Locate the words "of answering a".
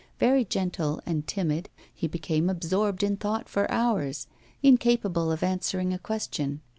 5.31-5.99